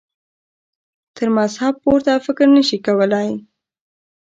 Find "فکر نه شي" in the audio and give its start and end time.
2.25-2.77